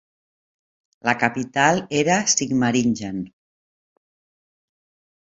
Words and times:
La 1.09 1.15
capital 1.25 1.83
era 1.99 2.17
Sigmaringen. 2.35 3.23